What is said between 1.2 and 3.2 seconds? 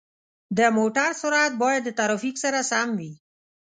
سرعت باید د ترافیک سره سم وي.